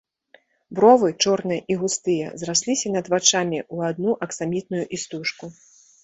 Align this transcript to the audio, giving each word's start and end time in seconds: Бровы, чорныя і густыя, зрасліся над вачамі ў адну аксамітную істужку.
Бровы, 0.77 1.09
чорныя 1.25 1.61
і 1.73 1.75
густыя, 1.81 2.31
зрасліся 2.43 2.87
над 2.95 3.05
вачамі 3.15 3.59
ў 3.75 3.91
адну 3.93 4.15
аксамітную 4.27 4.81
істужку. 4.99 5.51